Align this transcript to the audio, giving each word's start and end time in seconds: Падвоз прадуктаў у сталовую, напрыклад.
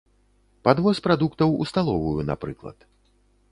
Падвоз 0.67 1.01
прадуктаў 1.09 1.53
у 1.65 1.69
сталовую, 1.73 2.17
напрыклад. 2.33 2.77